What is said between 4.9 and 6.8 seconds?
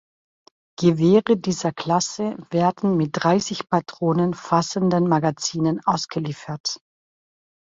Magazinen ausgeliefert.